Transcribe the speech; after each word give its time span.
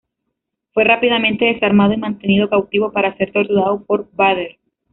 Fue 0.73 0.83
rápidamente 0.83 1.45
desarmado, 1.45 1.93
y 1.93 1.97
mantenido 1.97 2.49
cautivo 2.49 2.91
para 2.91 3.15
ser 3.17 3.31
torturado 3.31 3.83
por 3.85 4.09
Vader. 4.13 4.57